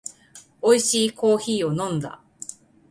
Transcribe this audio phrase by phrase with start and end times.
[0.63, 2.21] おいしいコーヒーを飲んだ